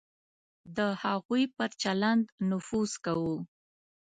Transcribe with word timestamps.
د 0.77 0.79
هغوی 1.03 1.43
پر 1.55 1.69
چلند 1.81 2.25
نفوذ 2.49 2.91
کوو. 3.05 3.35